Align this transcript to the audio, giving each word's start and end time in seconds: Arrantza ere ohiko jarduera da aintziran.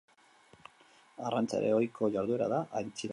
Arrantza 1.27 1.59
ere 1.61 1.73
ohiko 1.79 2.13
jarduera 2.17 2.49
da 2.55 2.63
aintziran. 2.81 3.09